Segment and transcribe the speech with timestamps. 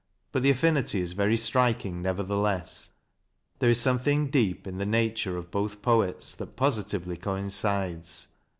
[0.31, 2.93] But the affinity is very striking, nevertheless;
[3.59, 8.25] there is something deep in the nature of both poets that positively coincides.